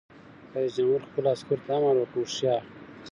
[0.55, 2.63] رئیس جمهور خپلو عسکرو ته امر وکړ؛ هوښیار!